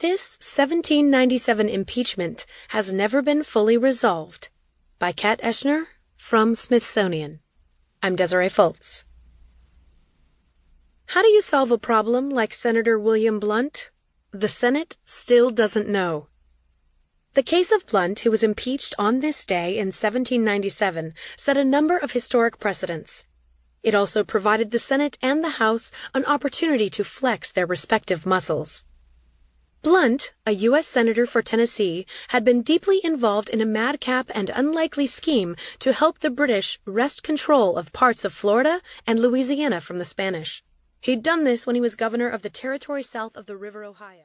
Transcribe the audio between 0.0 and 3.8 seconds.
This 1797 impeachment has never been fully